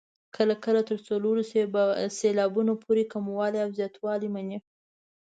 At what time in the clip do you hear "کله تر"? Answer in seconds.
0.65-0.97